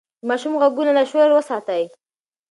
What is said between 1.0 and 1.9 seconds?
شور وساتئ.